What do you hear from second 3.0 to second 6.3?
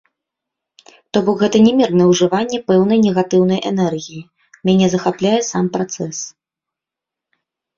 негатыўнай энергіі, мяне захапляе сам працэс.